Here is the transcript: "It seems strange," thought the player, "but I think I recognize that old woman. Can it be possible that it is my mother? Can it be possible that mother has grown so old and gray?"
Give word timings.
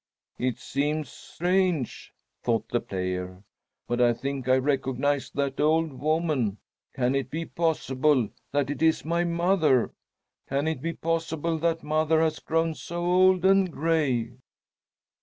"It 0.39 0.57
seems 0.57 1.09
strange," 1.09 2.11
thought 2.41 2.69
the 2.69 2.79
player, 2.79 3.43
"but 3.85 4.01
I 4.01 4.13
think 4.13 4.47
I 4.47 4.55
recognize 4.57 5.29
that 5.35 5.59
old 5.59 5.93
woman. 5.93 6.57
Can 6.95 7.13
it 7.13 7.29
be 7.29 7.45
possible 7.45 8.29
that 8.51 8.71
it 8.71 8.81
is 8.81 9.05
my 9.05 9.23
mother? 9.23 9.93
Can 10.49 10.67
it 10.67 10.81
be 10.81 10.93
possible 10.93 11.59
that 11.59 11.83
mother 11.83 12.19
has 12.19 12.39
grown 12.39 12.73
so 12.73 13.05
old 13.05 13.45
and 13.45 13.71
gray?" 13.71 14.31